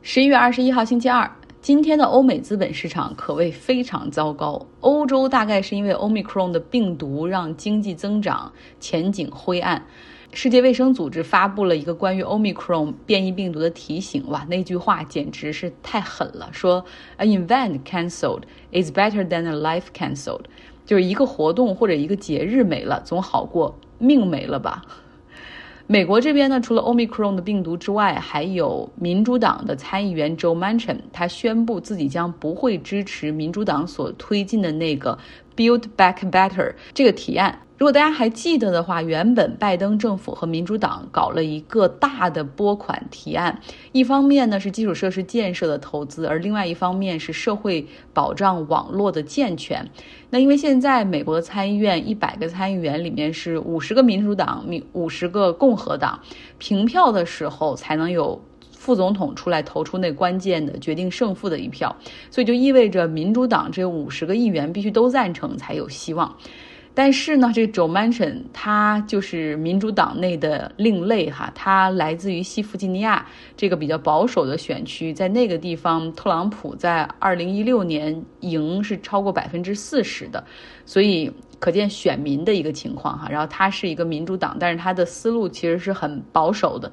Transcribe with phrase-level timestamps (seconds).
[0.00, 1.28] 十一月二十一号，星期二，
[1.60, 4.64] 今天的欧美资本市场可谓非常糟糕。
[4.80, 9.84] 欧洲大概是因为 Omicron 的病毒让经济增长前景灰暗。
[10.32, 16.84] 世界卫生组织发布了一个关于 Omicron 变异病毒的提醒，哇，那句话简直是太狠了，说
[17.18, 20.44] An event cancelled is better than a life cancelled，
[20.86, 24.82] 就是一个活动或者一个节日没了，总好过命没了吧。
[25.90, 35.18] 美国这边呢，除了 Omicron 的病毒之外，还有民主党的参议员 Joe Manchin，他宣布自己将不会支持民主党所推进的那个
[35.56, 37.58] Build Back Better 这个提案。
[37.78, 43.60] 如果大家还记得的话，原本拜登政府和民主党搞了一个大的拨款提案，
[43.92, 49.88] 一方面呢是基础设施建设的投资，而另外一方面是社会保障网络的健全。
[50.30, 56.18] 那因为现在美国的参议院一百个参议员里面是五十个民主党、五十个共和党，
[56.58, 58.42] 平票的时候才能有
[58.72, 61.94] 副总统出来投出那关键的决定胜负的一票，
[62.28, 66.36] 所以就意味着民主党这五十个议员必须都赞成才有希望。
[66.98, 73.24] 但是呢，这个 Joe Manchin 他就是民主党内的另类哈，他来自于西弗吉尼亚
[73.56, 80.44] 这个比较保守的选区，在那个地方，特朗普在二零一六年赢是超过百分之四十的，
[80.84, 83.28] 所以可见选民的一个情况哈。
[83.30, 86.90] 然后他是一个民主党，但是他的思路其实是很保守的，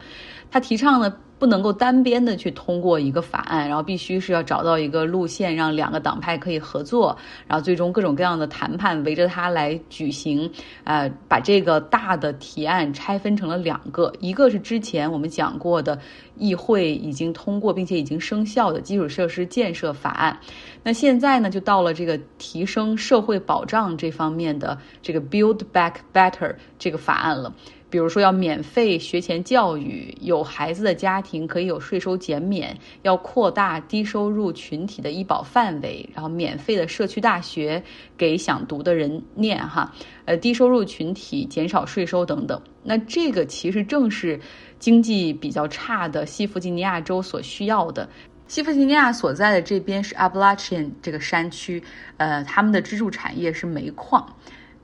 [0.52, 1.12] 他提倡呢。
[1.38, 10.50] 不能够单边的去通过一个法案，然后必须是要找到一个路线，让两个党派可以合作，然后最终各种各样的谈判围着它来举行。
[10.86, 16.00] 呃，把这个大的提案拆分成了两个，一个是之前我们讲过的
[16.38, 20.40] 议会已经通过并且已经生效的基础设施建设法案，
[20.84, 27.54] 那现在呢就到了这个提升社会保障这方面的这个 Build Back Better 这个法案了。
[27.96, 37.82] 比如说要免费学前教育，有孩子的家庭可以有税收减免，要扩大低收入群体的医保范围，然后免费的社区大学
[38.18, 39.90] 给想读的人念哈，
[40.26, 42.62] 呃，低收入群体减少税收等等。
[42.84, 44.38] 那这个其实正是
[44.78, 48.10] 经济比较差的西弗吉尼亚州所需要的。
[48.48, 51.82] 西弗吉尼亚所在的这边是 Appalachian 这个山区，
[52.18, 54.36] 呃，他们的支柱产业是煤矿。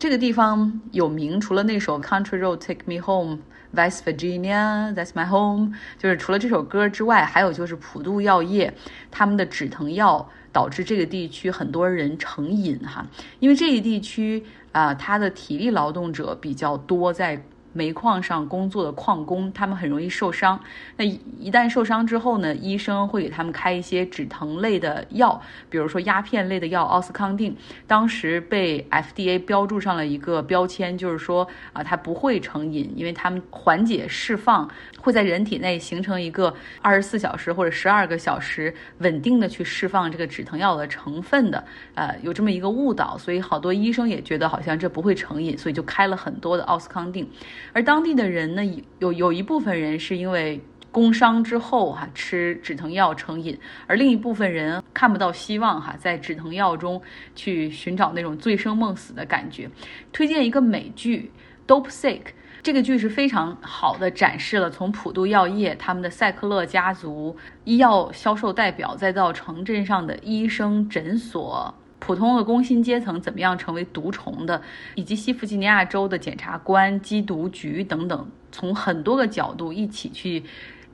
[0.01, 3.37] 这个地方有名，除了那首《Country Road Take Me Home》
[3.73, 8.73] ，West Virginia That's My Home，就是除了这首歌之外，还有就是普渡药业，
[9.11, 13.05] 他们的止疼药导致这个地区很多人成瘾哈，
[13.39, 17.39] 因为这一地区啊，它的体力劳动者比较多，在。
[17.73, 20.59] 煤矿上工作的矿工，他们很容易受伤。
[20.97, 27.55] 那一旦受伤之后呢，医生会给他们开一些止疼类的药，比如说鸦片类的药奥司康定。
[27.87, 41.63] 当时被 FDA 标注上了一个标签，就是说啊，它不会成瘾，因为他们缓解释放，会在人体内形成一个二十四小时或者十二个小时稳定的去释放这个止疼药的成分的。
[41.95, 47.29] 呃，有这么一个误导，所以好多医生也觉得好像这不会成瘾，所以就开了很多的奥司康定。
[47.73, 50.59] 而当地的人呢，有有一部分人是因为
[50.91, 57.01] 工伤之后哈吃止疼药成瘾，而另一部分人看不到希望哈，在止疼药中
[57.33, 59.69] 去寻找那种醉生梦死的感觉。
[60.11, 61.31] 推荐一个美剧
[61.69, 62.19] 《Dope Sick》，
[62.61, 71.73] 这个剧是非常好的展示了从普渡药业他们的赛克勒家族医药销售代表，再到城镇上的医生诊所。
[72.01, 74.59] 普通的工薪阶层怎么样成为毒虫的，
[74.95, 80.43] 以及西弗吉尼亚州的检察官、缉毒局等等，从很多个角度一起去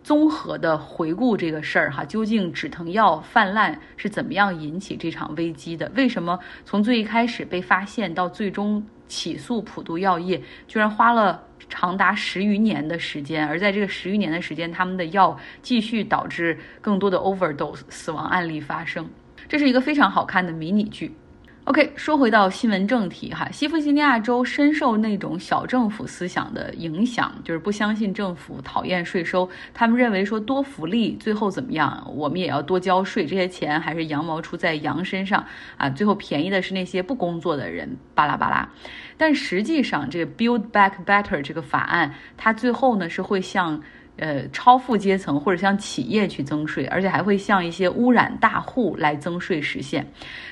[0.03, 5.89] 综合的回顾这个事儿哈，究竟止疼药泛滥是怎么样引起这场危机的？
[5.95, 13.47] 为什么从最一开始被发现到最终起诉普渡药业，居然花了长达十余年的时间？
[13.47, 19.09] 而在这个十余年的时间，他们的药继续导致更多的 overdose 死亡案例发生。
[19.47, 21.15] 这是一个非常好看的迷你剧。
[21.65, 29.49] OK，说回到新闻正题哈，西弗吉尼亚州深受那种小政府思想的影响，就是不相信政府，讨厌税收。
[29.73, 35.45] 他们认为说多福利，最后怎么样，我们也要多交税，这些钱还是羊毛出在羊身上
[35.75, 38.69] 啊，最后便宜的是那些不工作的人，巴拉巴拉。
[39.17, 43.81] 但实际上，这个 Build Back Better 这个法案，它最后呢是会向。
[44.17, 50.05] 呃，超富阶层或者向企业去增税，而且还会向一些污染大户来增税实现。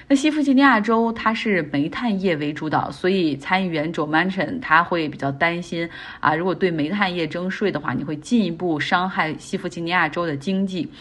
[0.08, 5.90] 那西弗吉尼亚州它是煤炭业为主导，所以参议员 Joe Manchin 他会比较担心
[6.20, 10.92] 啊，如果对煤炭业征税的话，你会进一步伤害西弗吉尼亚州的经济。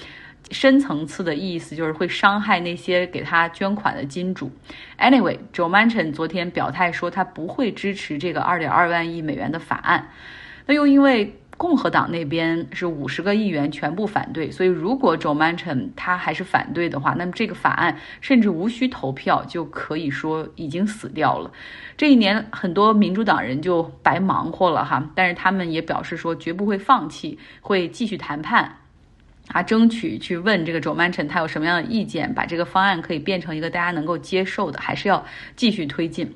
[0.50, 4.50] 深层次的意思就是会伤害那些给他捐款的金主。
[4.98, 10.06] Anyway，Joe Manchin 昨天表态说他不会支持这个2.2万亿美元的法案。
[10.66, 11.34] 那又因为
[11.64, 21.50] 共和党那边是五十个议员全部反对，所以如果 Joe Manchin 他还是反对的话，那么这个法案甚至无需投票就可以说已经死掉了。
[21.96, 28.70] 这一年很多民主党人就白忙活了哈，但是他们也表示说绝不会放弃，会继续谈判。
[29.48, 35.24] 啊，争取去问这个 Joe Manchin 他有什么样的意见，把这个方案可以变成一个大家能够接受的，还是要
[35.56, 36.30] 继续推进。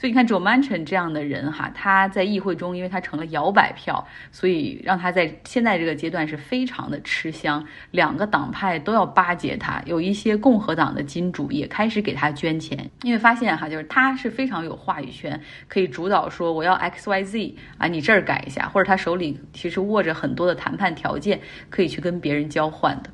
[0.00, 4.02] 所以你看，Joe Manchin 这样的人哈，他在议会中，因为他成了摇摆票，
[4.32, 7.62] 所以让他在现在这个阶段是非常的吃香。
[7.90, 15.38] 两个党派都要巴结他，有一些共和党的金主也开始给他捐钱，因为发现哈，就是他是非常有话语权，
[15.68, 21.38] 可以主导说我要 X Y Z 啊，你这儿改一下，或者他手里其实握着很多的谈判条件，
[21.68, 23.10] 可以去跟别人交换的。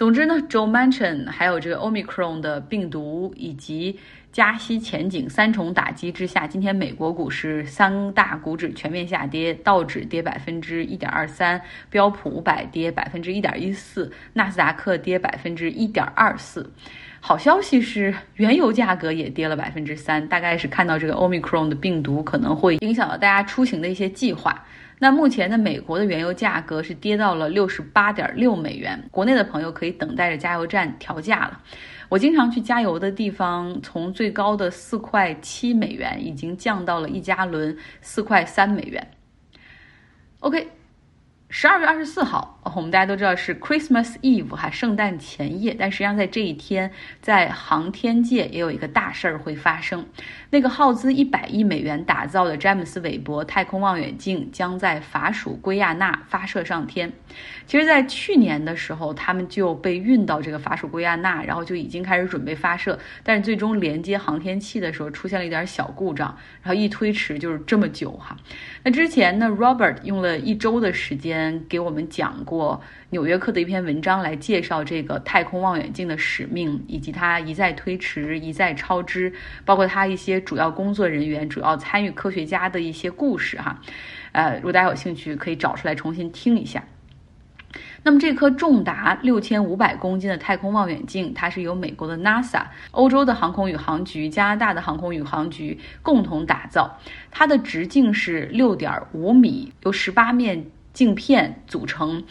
[0.00, 3.98] 总之呢，Joe Manchin 还有这个 Omicron 的病毒以及。
[4.32, 11.60] 加息前景三重打击之下，今天美国股市三大股指全面下跌，道指跌百分之一点二三，
[11.90, 16.72] 标普五百跌百分之一点一四，纳斯达克跌百分之一点二四。
[17.18, 24.64] 好消息是，原油价格也跌了百分之三，大概是看到这个 Omicron 的病毒可能会影响到大家出行的一些计划。
[25.02, 31.58] 那目前的美国的原油价格是跌到了六十八点六美元，国内的朋友可以等待着加油站调价了。
[32.10, 39.10] 我经常去加油的地方，从最高的四块七美元，已经降到了一加仑四块三美元。
[40.40, 40.68] OK。
[41.52, 45.74] 十二月二十四号，我们大家都知道是 Christmas Eve 哈，圣诞前夜。
[45.76, 50.06] 但实际上在这一天，在航天界也有一个大事儿会发生。
[50.50, 57.12] 那个耗资一百亿美元打造的詹姆斯韦伯太空望远镜将在法属圭亚那发射上天。
[57.66, 62.96] 其实，在去年的时候，他们就被运到这个法属圭亚那，然后就已经开始准备发射。
[63.24, 68.36] 但是最终连接航天器的时候出现了一点小故障，然后一推迟就是这么久哈。
[68.84, 71.39] 那之前呢，Robert 用了一周的时间。
[71.68, 79.32] 给我们讲过《纽约客》的一篇文章，来介绍这个太空望远镜的使命，以及它一再推迟、一再超支，
[79.64, 83.80] 包括它一些主要工作人员、主要参与科学家的一些故事哈。
[84.32, 86.84] 呃，如果大家有兴趣，可以找出来重新听一下。
[88.02, 96.98] 那么这颗重达六千五百公斤的太空望远镜，它是由美国的 NASA、欧洲的航空宇航局、加拿大的航空宇航局共同打造，
[97.30, 100.66] 它的直径是六点五米，由十八面。
[101.00, 102.22] 镜片组成，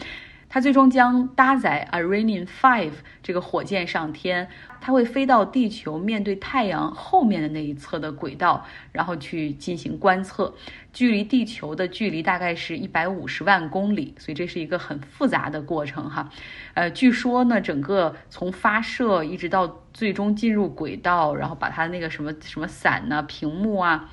[0.47, 2.91] 它最终将搭载 Ariane 5
[3.23, 4.47] 这个火箭上天，
[4.79, 10.53] 它会飞到地球面对太阳后面的那一侧的轨道，然后去进行观测。
[10.93, 16.29] 距离地球的距离大概是一百五十万公里，所以这是一个很复杂的过程哈。
[16.75, 24.07] 呃，据说呢，整个从发射一直到最终进入轨道，然后把它那个什么什么伞呢、屏幕啊。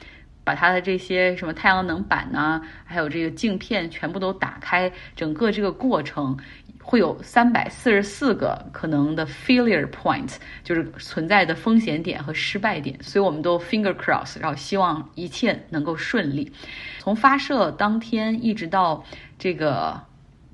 [0.47, 6.39] 把它的这些什么太阳能板呢，还有这个镜片全部都打开，整个这个过程
[6.81, 16.53] 会有三百四十四个可能的 failure point，就是存在的风险点和失败点，所以我们都 finger cross，然后希望一切能够顺利。
[17.01, 19.05] 从发射当天一直到
[19.37, 20.01] 这个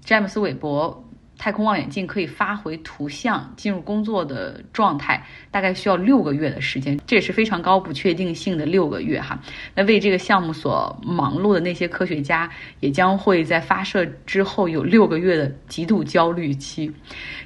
[0.01, 1.05] 詹姆斯韦伯。
[1.43, 9.37] 太空望远镜可以发回图像，进入工作的状态，大概需要六个月的时间，这也是非常高不确定性的六个月哈。
[9.75, 12.49] 那为这个项目所忙碌的那些科学家，
[12.79, 16.89] 也将会在发射之后有六个月的极度焦虑期。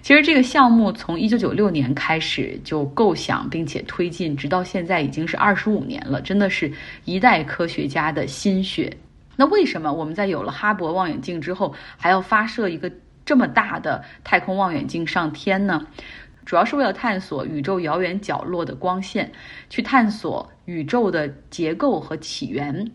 [0.02, 6.70] 其实这个项目从一九九六年开始就构想并且推进，直到现在已经是二十五年了，真的是
[7.06, 8.94] 一代科学家的心血。
[9.36, 12.92] 那为什么我们在有了哈勃望远镜之后，还要发射一个？
[13.26, 15.86] 这么大的太空望远镜上天呢，
[16.46, 19.32] 主要是为了探索宇宙遥远角落的光线，
[19.68, 22.92] 去探索宇宙的结构和起源。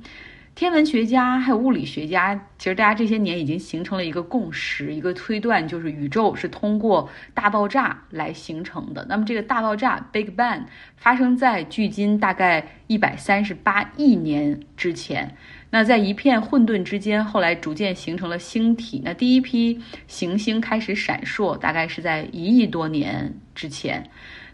[0.53, 9.05] 天文学家还有物理学家，其实大家这些年已经形成了一个共识，一个推断，就是宇宙是通过大爆炸来形成的。
[9.09, 10.65] 那么这个大爆炸 （Big Bang）
[10.97, 15.35] 发生在距今大概一百三十八亿年之前。
[15.73, 19.01] 那在一片混沌之间，后来逐渐形成了星体。
[19.05, 24.07] 那第一批行星开始闪烁，大概是在一亿多年之前。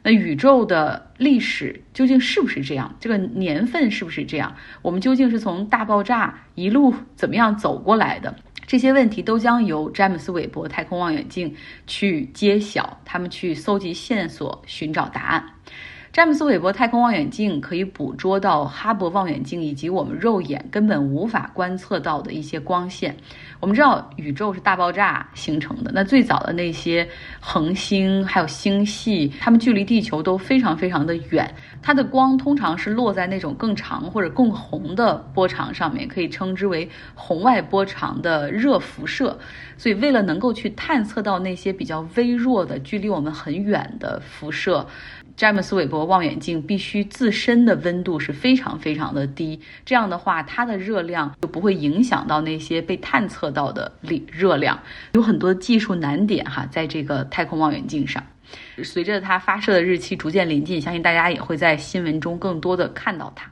[0.03, 2.95] 那宇宙的历史究竟是不是这样？
[2.99, 4.55] 这个年份是不是这样？
[4.83, 8.33] 我们究竟是从大爆炸一路怎么样走过来的？
[8.67, 11.55] 这些问题都将由詹姆斯韦伯太空望远镜
[11.87, 15.43] 去揭晓，他们去搜集线索，寻找答案。
[16.17, 23.15] 詹姆斯韦伯太空望远镜可以捕捉到哈勃望远镜以及我们肉眼根本无法观测到的一些光线。
[23.59, 27.07] 我们知道宇宙是大爆炸形成的，那最早的那些
[27.39, 31.53] 恒星还有星系，它们距离地球都非常非常的远。
[31.83, 39.37] 它的光通常是落在那种更长或者更红的波长上面，可以称之为红外波长的热辐射。
[39.77, 44.85] 所以，为了能够去探测到那些比较微弱的、距离我们很远的辐射，
[45.37, 49.61] 詹姆斯韦伯望远镜必须自身的温度是非常非常的低。
[49.85, 54.79] 这样的话，它的热量就不会影响到那些被探测到的里热量。
[55.13, 58.23] 有很多技术难点哈，在这个太空望远镜上。
[58.83, 63.47] 随着它发射的日期逐渐临近，相信大家也会在新闻中更多的看到它。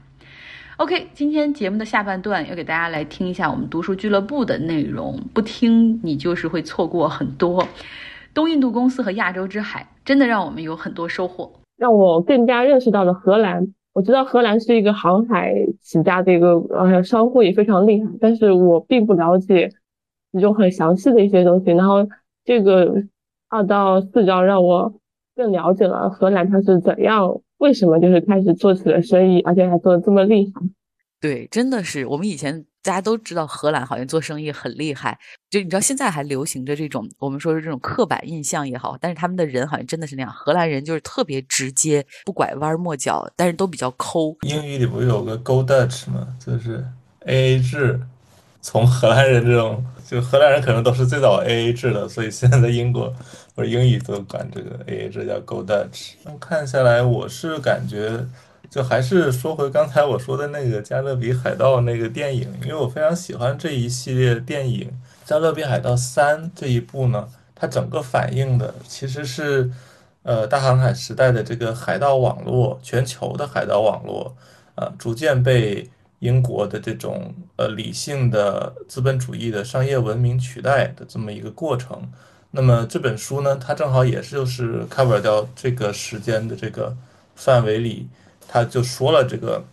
[0.78, 7.68] OK，今天节目的下半段要给大家来听一下我们读书俱乐部的内容，不听你就是会错过很多。
[8.34, 13.66] 东印度公司和亚洲之海真的让我们有很多收获，让我更加认识到了荷兰。
[13.92, 19.70] 我知道荷兰是一个航海起家的一个呃商户，也非常厉害，但是我并不了解
[20.32, 21.70] 其中很详细的一些东西。
[21.70, 22.06] 然后
[22.44, 23.02] 这个
[23.48, 24.92] 二到四章让我
[25.34, 27.40] 更了解了荷兰它是怎样。
[27.58, 30.60] 为什么就是开始做起了生意，而且还做的这么厉害？
[31.26, 35.18] 对，真的是我们以前大家都知道荷兰好像做生意很厉害，
[35.50, 44.36] 就你知道现在还流行着这种我们说是这种刻板印象也好，但是他们的人好像真的是那样，荷兰人就是特别直接，不拐弯抹角，但是都比较抠。
[44.42, 46.28] 英语里不是有个 Go Dutch 吗？
[46.38, 46.86] 就是
[47.24, 47.98] A A 制，
[48.62, 53.12] 从荷兰人这种，就荷兰人可能都是最早 A A 制的，所以现在在英国。
[53.56, 56.10] 或者英语都管这个 A A 制叫 Go Dutch。
[56.24, 58.22] 那看下来，我是感觉，
[58.76, 64.86] 就还是说回刚才我说的那个《加勒比海盗》那个电影，因为我非常喜欢这一系列电影。
[65.24, 69.70] 《加勒比海盗三》这一部呢，它整个反映的其实是，
[70.24, 74.36] 呃，大航海时代的这个海盗网络，全球的海盗网络，
[74.74, 82.06] 呃，逐渐被英国的这种呃理性的资本主义的商业文明取代的这么一个过程。
[82.50, 86.94] 那么这本书呢，它正好也是就是 cover 掉这个时间的这个
[87.34, 88.06] 范围里，
[88.48, 89.64] 他就说了这个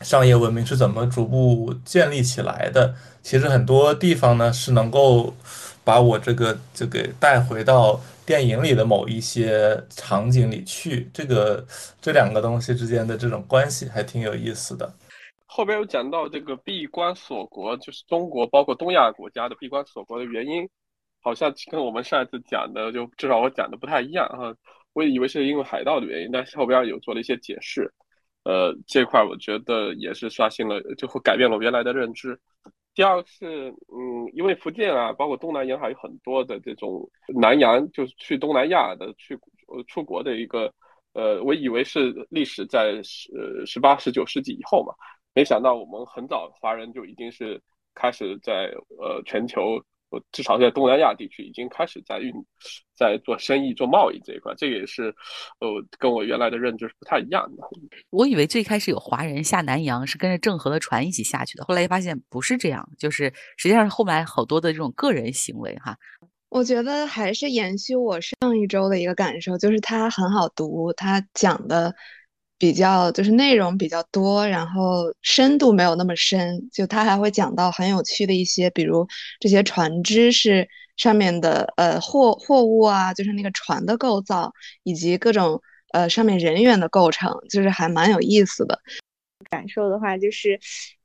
[0.00, 2.94] 商业文明是怎么逐步建立起来的。
[3.22, 5.34] 其实很多地方呢是能够
[5.82, 11.10] 把我这个就给带回到电影里的某一些场景里去。
[11.12, 11.66] 这个
[12.00, 14.92] 这两个东西之间的这种关系还挺有意思的。
[15.46, 20.68] 后边有讲到这个闭关锁国，就是中国包括东亚国家的闭关锁国的原因。
[21.26, 24.54] 好像跟我们上一次讲的，就至少我讲的不太一样哈。
[24.92, 27.90] 我以为是因为海盗的原因，但是后边有做了一些解释。
[28.44, 32.38] 呃，这块我觉得也是刷新了，就会改变了我原来的认知。
[32.94, 39.34] 第二是，嗯，因为福建啊，包括东南沿海有很多的这种南洋，就是去东南亚的去
[39.66, 40.72] 呃出国的一个，
[41.14, 43.32] 呃，我以为是历史在十
[43.66, 44.94] 十八、十九世纪以后嘛，
[45.34, 47.60] 没想到我们很早华人就已经是
[47.94, 49.82] 开始在呃全球。
[50.32, 52.32] 至少在东南亚地区已经开始在运，
[52.96, 55.14] 在做生意、做贸易这一块，这也是，
[55.60, 55.68] 呃，
[55.98, 57.62] 跟我原来的认知是不太一样的。
[58.10, 65.96] 我以为最开始有华人下南洋是跟着郑和的船一起下去的，后来发现不是这样，就是实际上后来好多的这种个人行为哈。
[66.48, 71.94] 我觉得还是延续我上一周的一个感受，就是它很好读，它讲的。
[72.58, 76.68] 比较就是内容比较多，然后深度没有那么深。
[76.72, 79.06] 就他还会讲到很有趣的一些，比如
[79.40, 84.52] 这些船只是上面的呃货货物啊，就是那个船的构造，
[84.84, 85.60] 以及各种
[85.92, 88.80] 呃上面人员的构成，就是还蛮有意思的。
[89.50, 90.58] 感受的话，就是，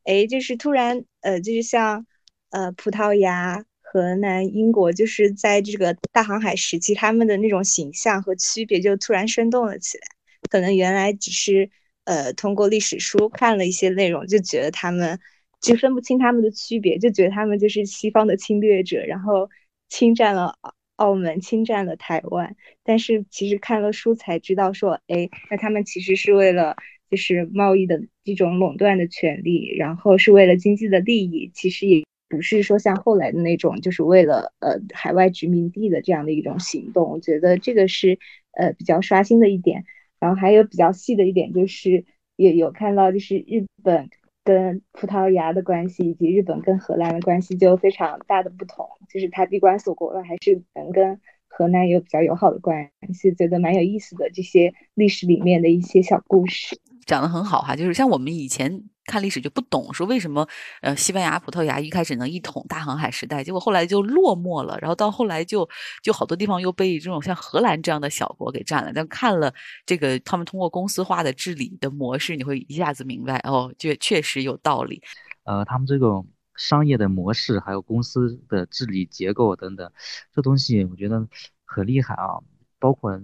[0.05, 2.05] 哎，就是突然呃，就是像
[2.51, 10.07] 呃葡萄牙、荷兰、英国，就是在这个大航海时期，他们的那种形象和区别就突然生动了起来。
[10.49, 11.69] 可能原来只是
[12.05, 15.19] 呃通过历史书看了一些内容，就觉得他们
[15.61, 19.49] 就分不清他们的区别，就觉得他们就是西方的侵略者，然后
[19.89, 20.55] 侵占了
[20.95, 22.55] 澳门，侵占了台湾。
[22.83, 26.75] 但是其实看了书才知道，说哎，那他们其实是为了
[27.09, 37.09] 就是贸易的这种垄断的权利，然后是为了经济的利益，其实也不是说像后来的那种就是为了呃海外殖民地的这样的一种行动。
[37.11, 38.17] 我觉得这个是
[38.51, 39.83] 呃比较刷新的一点。
[40.19, 44.09] 然后还有比较细的一点，就是也有看到，就是日本
[44.43, 48.87] 跟葡萄牙的关系，以及日本跟荷兰的关系就非常大的不同。
[49.11, 54.29] 就是它闭关锁国了，还是能跟荷兰有比较友好的关系，觉得蛮有意思的。
[54.31, 56.79] 这些历史里面的一些小故事。
[57.05, 60.47] 讲的很好哈，就是像我们以前看历史就不懂，说为什么
[60.81, 65.67] 呃西班牙、葡萄牙一开始能一统大航海时代，结果后来就落寞了，然后到后来就
[66.03, 68.91] 就好多地方又被这种像荷兰这样的小国给占了。
[68.93, 69.51] 但看了
[69.85, 75.01] 这个他们通过公司化的治理的模式，你会一下子明白哦，确确实有道理。
[75.43, 79.91] 呃，他们这种商业的模式，还有公司的治理结构等等，
[80.33, 81.27] 这东西我觉得
[81.65, 82.39] 很厉害啊，
[82.79, 83.19] 包括。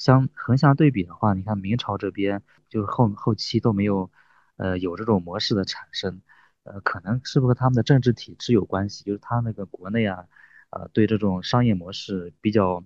[0.00, 4.10] 相横向对比的话，你看明朝这边就是后后期都没有，
[4.60, 6.20] 呃，有这种模式的产生，
[6.64, 9.04] 呃，可能是不是和他们的政治体制有关系？
[9.04, 10.28] 就是他那个国内啊，
[10.68, 12.84] 呃，对这种商业模式比较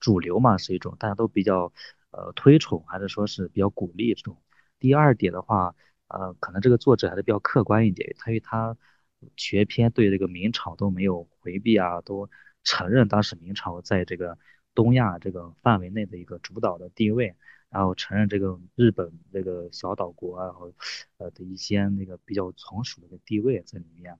[0.00, 1.72] 主流嘛，是一种大家都比较
[2.10, 4.36] 呃推崇，还是说是比较鼓励这种？
[4.78, 5.74] 第二点的话，
[6.08, 8.76] 呃，可能这个作者还是比较客观一点，他因为他
[9.34, 12.28] 全篇对这个明朝都没有回避啊，都
[12.64, 14.38] 承认当时明朝在这个。
[14.74, 17.34] 东亚这个范围内的一个主导的地位，
[17.70, 20.72] 然后承认这个日本这个小岛国，然后
[21.18, 24.18] 呃的一些那个比较从属的一个地位在里面。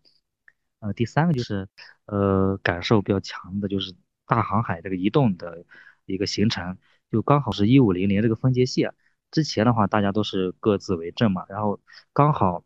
[0.80, 1.68] 呃，第三个就是
[2.06, 3.94] 呃感受比较强的就是
[4.26, 5.64] 大航海这个移动的
[6.04, 6.78] 一个形成，
[7.10, 8.94] 就刚好是一五零零这个分界线。
[9.30, 11.80] 之前的话大家都是各自为政嘛，然后
[12.12, 12.64] 刚好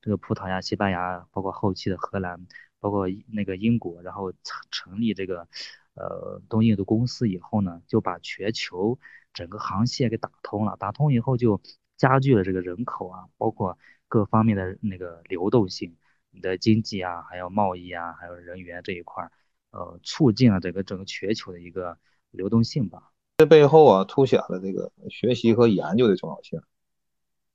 [0.00, 2.46] 这个葡萄牙、西班牙，包括后期的荷兰，
[2.80, 5.46] 包括那个英国，然后成成立这个。
[5.94, 8.98] 呃，东印度公司以后呢，就把全球
[9.34, 10.76] 整个航线给打通了。
[10.78, 11.60] 打通以后，就
[11.98, 13.76] 加剧了这个人口啊，包括
[14.08, 15.96] 各方面的那个流动性，
[16.30, 19.32] 你的经济啊，还有贸易啊，还有人员这一块儿，
[19.70, 21.98] 呃，促进了这个整个全球的一个
[22.30, 23.10] 流动性吧。
[23.36, 26.62] 这背后啊，凸显了这个学习和研究的重要性。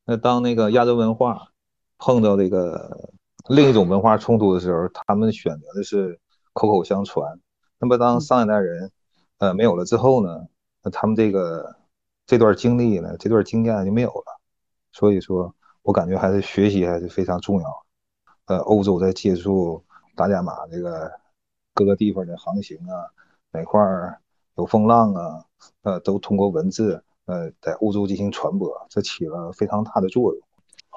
[0.05, 1.51] 那当那个亚洲文化
[1.97, 3.11] 碰到这个
[3.49, 6.19] 另一种文化冲突的时候，他们选择的是
[6.53, 7.39] 口口相传。
[7.79, 8.91] 那么当上一代人，
[9.37, 10.47] 呃，没有了之后呢，
[10.83, 11.75] 那他们这个
[12.25, 14.39] 这段经历呢，这段经验就没有了。
[14.91, 15.53] 所以说，
[15.83, 17.85] 我感觉还是学习还是非常重要。
[18.45, 19.83] 呃，欧洲在接触
[20.15, 21.11] 大加马这个
[21.75, 23.05] 各个地方的航行啊，
[23.51, 24.19] 哪块儿
[24.55, 25.45] 有风浪啊，
[25.83, 30.41] 呃，都通过文字，呃，在欧洲进行传播，这起了非常大的作用。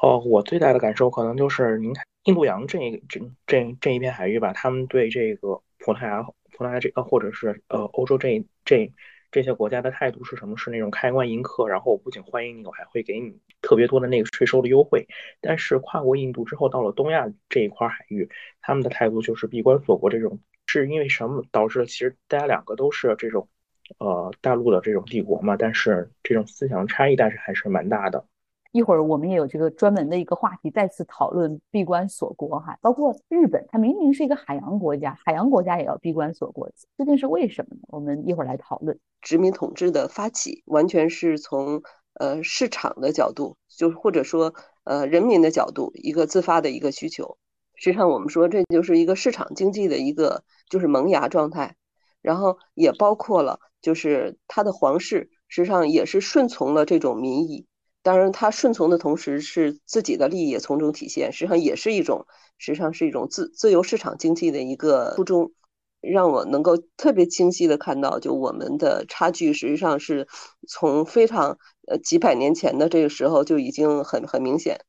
[0.00, 6.26] 哦，我最大的感受可能就是您看印度洋这这这这一片海域吧，他们对这个葡萄牙。
[6.60, 8.92] 葡萄牙这呃，或者是呃欧洲这这
[9.30, 10.58] 这些国家的态度是什么？
[10.58, 15.08] 是那种开关迎客，然后我不仅欢迎你，我还会给你特别多的那个税收的优惠。
[15.40, 18.28] 但是跨过印度之后，到了东亚这一块海域，
[18.60, 20.10] 他们的态度就是闭关锁国。
[20.10, 21.86] 这种是因为什么导致？
[21.86, 23.48] 其实大家两个都是这种
[23.96, 28.26] 呃大陆的这种帝国嘛，但是这种思想差异，但是还是蛮大的。
[28.72, 37.82] 一会儿我们也有这个专门的一个话题，再次讨论闭关锁国哈，包括日本，它明明是一个海洋国家，海洋国家也要闭关锁国，究竟是为什么呢？
[37.88, 38.96] 我们一会儿来讨论。
[39.20, 41.82] 殖民统治的发起，完全是从
[42.14, 44.54] 呃市场的角度，就是或者说
[44.84, 47.36] 呃人民的角度，一个自发的一个需求。
[47.74, 51.74] 实际上，我们说这就是一个市场经济的一个就是萌芽状态，
[52.22, 57.66] 然后也包括了就是他的皇室，实际上也是顺从了这种民意。
[58.02, 65.52] 当然，他顺从的同时是自己的利益也从中体现，实际上也是一种，实际上是一种自自由市场经济的一个初衷，
[66.00, 70.28] 让我能够特别清晰的看到，就我们的差距实际上是
[70.66, 74.80] 从非常呃几百年前的这个时候就已经很很明显。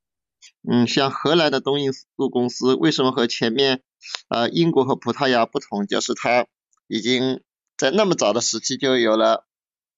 [0.66, 3.82] 嗯，像荷兰的东印度公司为什么和前面
[4.30, 5.86] 呃英国和葡萄牙不同？
[5.86, 6.48] 就是它
[6.88, 7.42] 已经
[7.76, 9.46] 在那么早的时期就有了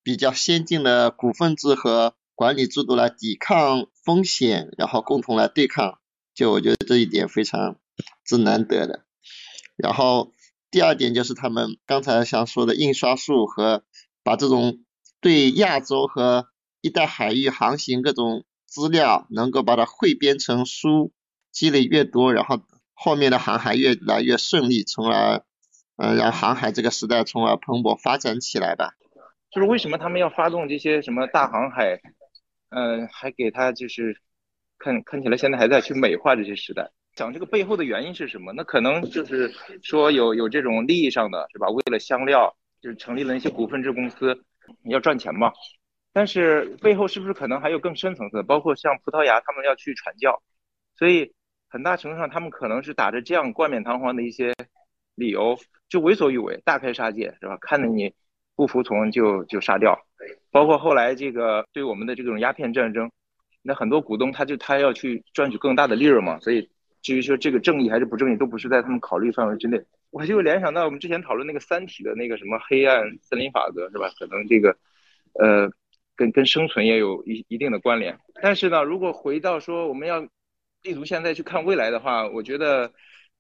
[0.02, 2.15] 比较先进的股份制和。
[2.36, 6.00] 管理制度来抵抗风险，然后共同来对抗，
[6.34, 7.78] 就我觉得这一点非常
[8.26, 9.06] 之难得的。
[9.76, 10.32] 然后
[10.72, 13.84] 第二点就是他们刚才想说的印刷术和
[14.24, 14.80] 把这种
[15.22, 16.48] 对亚洲和
[16.82, 21.12] 一带海域航行各种资料能够把它汇编成书，
[21.52, 22.60] 积累越多，然后
[22.93, 25.43] 后面的航海越来越顺利，从而
[25.98, 28.93] 嗯让航海这个时代从而蓬勃发展起来吧。
[29.52, 32.02] 就是为什么他们要发动这些什么大航海？
[32.75, 34.17] 嗯，还给他就是
[34.77, 38.51] 看看起来现在还在去美化这些时代，讲这个背后的原因是什么？
[38.53, 41.67] 那可能就是说有有这种利益上的是吧？
[41.69, 44.43] 为了香料，就是成立了那些股份制公司，
[44.86, 45.51] 要赚钱嘛。
[46.12, 48.43] 但是背后是不是可能还有更深层次？
[48.43, 50.41] 包括像葡萄牙他们要去传教，
[50.95, 51.33] 所以
[51.69, 54.53] 很大程度上他们可能是打着这样冠冕堂皇的一些
[55.15, 55.57] 理由，
[55.89, 57.57] 就为所欲为，大开杀戒是吧？
[57.62, 58.13] 看着你
[58.55, 59.97] 不服从就就杀掉。
[60.51, 63.12] 包括后来这个对我们的这种鸦片战争，
[63.62, 66.69] 那很多股东他就他要去赚取更大的利润嘛，所以
[67.01, 69.81] 至于说这个正义还是不正义，都不是在他们考虑范围之内。
[70.12, 74.09] 我就联想到我们之前讨论那个《三体》的那个什么黑暗森林法则，是吧？
[74.19, 74.77] 可能这个
[75.33, 75.71] 呃
[76.15, 78.17] 跟跟生存也有一一定的关联。
[78.41, 80.21] 但是呢，如果回到说我们要
[80.83, 82.93] 立足现在去看未来的话，我觉得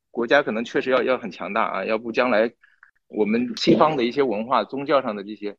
[0.09, 2.51] 国家可能确实要要很强大啊，要不将来
[3.07, 5.55] 我们西方的一些文化、宗教上的这些。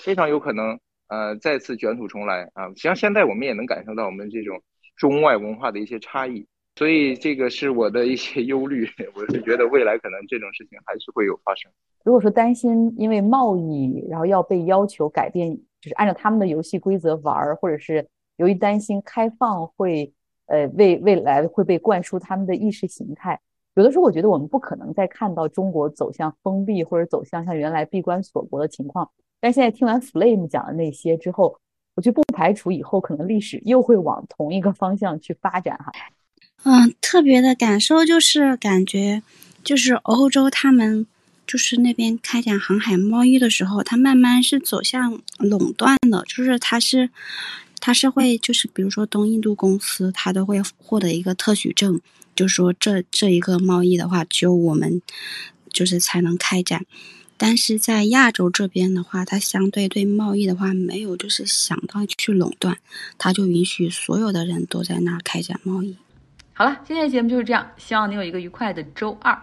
[0.00, 0.78] 非常有可能，
[1.08, 2.68] 呃，再次卷土重来啊！
[2.68, 4.60] 实际上，现在我们也能感受到我们这种
[4.96, 8.88] 中外文化的一些差异，所以这个是我的一些忧虑。
[9.14, 11.70] 我是觉得未来可能这种事情还是会有发生。
[12.04, 18.06] 如果说担心因为贸易，然后要被要求改变，就是按照他们的游戏规则玩，或者是
[18.36, 20.12] 由于担心开放会
[20.46, 23.40] 呃未未来会被灌输他们的意识形态。
[23.74, 29.10] 有的时候我觉得我们不可能再看到中国走向封闭或者走向像原来闭关锁国的情况。
[29.46, 31.56] 但现在听完 Flame 讲的那些之后，
[31.94, 35.92] 我就不排除以后可能历史又会往同一个方向去发展哈。
[36.64, 39.22] 嗯，特别的感受就是感觉，
[39.62, 41.06] 就是欧洲他们
[41.46, 47.08] 就是那边开展航海贸易的时候，它慢慢是走向垄断的，就是它是
[47.78, 52.00] 它是会就是比如说东印度公司，它都会获得一个特许证，
[52.34, 55.00] 就说这这一个贸易的话，只有我们
[55.70, 56.84] 就是才能开展。
[57.36, 62.78] 但是在亚洲这边的话，它相对对贸易的话没有就是想到去垄断，
[63.18, 65.96] 它就允许所有的人都在那儿开展贸易。
[66.54, 69.38] 好了，今天的节目就是这样，希望你有一个愉快的周二。